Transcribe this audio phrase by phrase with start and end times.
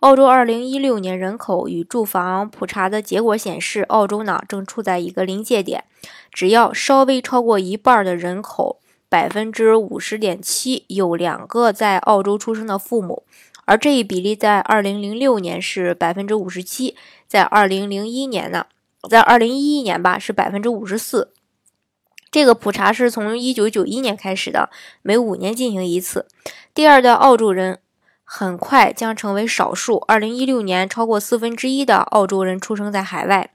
[0.00, 5.82] 澳洲二零一六年人口与住房普查的结果显示，澳洲呢正处在一个临界点，
[6.32, 13.24] 只要稍微超过一半的人口，百分之五十点七有两个在澳洲出生的父母，
[13.64, 16.96] 而这一比例在二零零六年是百分之五十七，
[17.26, 18.66] 在二零零一年呢，
[19.10, 21.32] 在二零一一年吧是百分之五十四。
[22.30, 24.70] 这个普查是从一九九一年开始的，
[25.02, 26.28] 每五年进行一次。
[26.72, 27.80] 第二的澳洲人。
[28.30, 30.04] 很快将成为少数。
[30.06, 33.50] 二零一六年，超过四分之一的澳洲人出生在海外。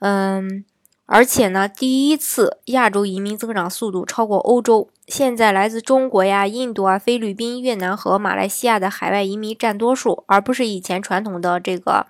[0.00, 0.66] 嗯，
[1.06, 4.90] 而且呢，第一次亚洲移民增长速度超过欧洲。
[5.08, 12.06] 现在来自中国呀、印度啊、菲律宾、越南和马来西亚的海外移民占多数，而不是以前传统的这个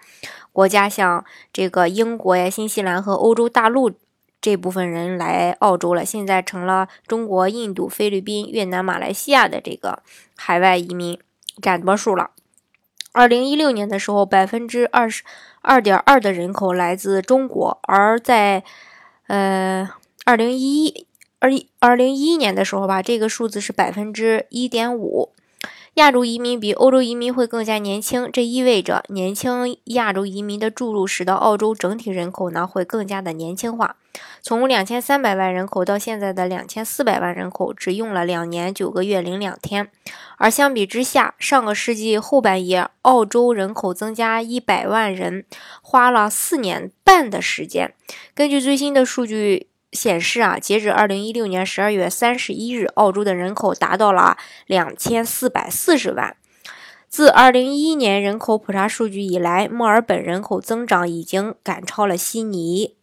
[0.53, 3.92] 国家，像这个英国呀、新西兰和欧洲大陆
[4.41, 6.05] 这部分人来澳洲了。
[6.05, 10.03] 现在成了中国、印度、菲律宾、越南、马来西亚的这个
[10.34, 11.16] 海外移民。
[11.60, 12.30] 占多数了。
[13.12, 15.22] 二零一六年的时候，百分之二十
[15.62, 18.62] 二点二的人口来自中国，而在
[19.26, 19.88] 呃
[20.24, 21.06] 二零一一
[21.38, 25.32] 二一二零一一年的时候吧，这个数字是百分之一点五。
[25.94, 33.96] 亚洲移民比欧洲移民会更加年轻，这意味着年轻亚洲移民的注入，使得澳洲整体人口呢会更加的年轻化。
[34.48, 39.91] 从两千三百万人口到现在的两千四百万人口，只用了两年九个月零两天。
[40.38, 45.44] 而相比之下，上个世纪后半叶，澳洲人口增加一百万人
[45.83, 47.92] 花了四年半的时间。
[48.36, 49.66] 根据最新的数据。
[49.92, 56.37] 显示啊，截止二零一六年十二月三十一日，澳洲的人口达到了两千四百四十万。
[57.09, 62.95] 自二零一一年人口普查数据以来，墨尔本人口增长已经赶超了悉尼。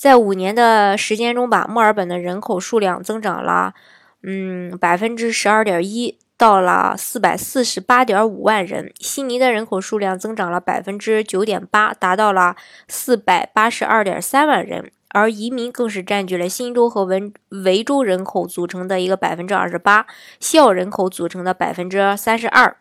[0.00, 3.74] 在五年的时间中吧，墨尔本的人口数量增长了，
[4.22, 8.90] 嗯，百分之十二点一，到了四百四十八点五万人。
[8.98, 12.56] 悉尼的人口数量增长了百分之九点八，达到了
[12.88, 14.90] 四百八十二点三万人。
[15.10, 17.30] 而移民更是占据了新州和维
[17.64, 20.06] 维州人口组成的一个百分之二十八，
[20.38, 22.74] 西澳人口组成的百分之三十二。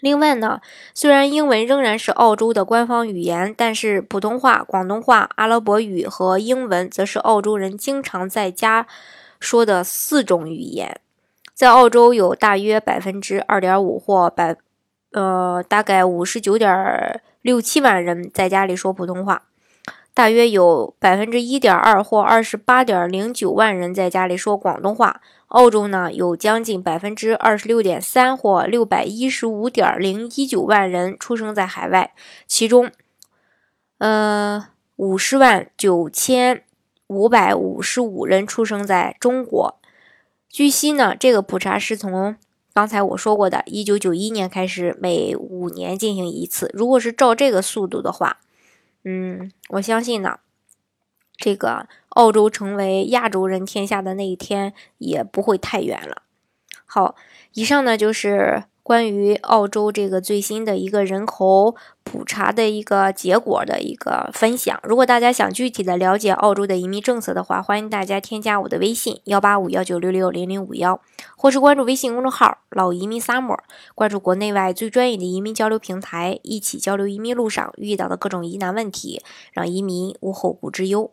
[0.00, 0.60] 另外呢，
[0.94, 8.86] 虽然英文仍然是澳洲的官方语言，但是普通话、广东话、阿拉伯语和英文则是澳洲人经常在家
[9.40, 11.00] 说的四种语言。
[11.52, 14.56] 在澳洲，有大约百分之二点五或百
[15.12, 19.42] 呃大概五十九点六七万人在家里说普通话。
[20.18, 25.20] 大约有百分之一点二或二十八点零九万人在家里说广东话。
[25.46, 32.12] 澳洲呢，有将近百分之二十六点三或六百一十五点零一九万人出生在海外，
[32.48, 32.90] 其中，
[33.98, 36.64] 呃，五十万九千
[37.06, 39.78] 五百五十五人出生在中国。
[40.48, 42.34] 据悉呢，这个普查是从
[42.74, 46.68] 刚才我说过的一九九一年开始，每五年进行一次。
[46.74, 48.38] 如果是照这个速度的话，
[49.10, 50.40] 嗯，我相信呢，
[51.38, 56.24] 这个澳洲成为亚洲人天下的那一天也不会太远了。
[56.84, 57.16] 好，
[57.54, 58.64] 以上呢就是。
[58.88, 70.98] 关于澳洲这个最新的一个人口普查的一个结果的一个分享，如果大家想具体的了解澳洲的移民政策的话，欢迎大家添加我的微信幺八五幺九六六零零五幺，
[71.36, 73.58] 或是关注微信公众号“老移民 summer”，
[73.94, 79.20] 关注国内外最专业的移民交流平台，一起交流移民路上遇到的各种疑难问题，
[79.52, 81.10] 让移民无后顾之忧。